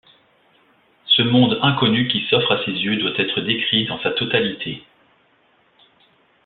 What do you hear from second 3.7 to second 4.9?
dans sa totalité.